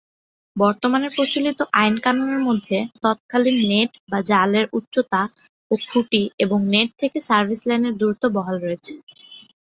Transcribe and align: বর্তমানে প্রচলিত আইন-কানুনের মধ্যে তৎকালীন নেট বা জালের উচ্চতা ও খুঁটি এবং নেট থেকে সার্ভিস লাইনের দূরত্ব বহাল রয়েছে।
বর্তমানে 0.55 1.07
প্রচলিত 1.15 1.59
আইন-কানুনের 1.75 2.41
মধ্যে 2.47 2.77
তৎকালীন 3.03 3.57
নেট 3.69 3.91
বা 4.11 4.19
জালের 4.29 4.65
উচ্চতা 4.73 5.21
ও 5.71 5.83
খুঁটি 5.85 6.21
এবং 6.43 6.59
নেট 6.73 6.89
থেকে 7.01 7.17
সার্ভিস 7.27 7.61
লাইনের 7.67 7.93
দূরত্ব 7.97 8.23
বহাল 8.35 8.55
রয়েছে। 8.59 8.93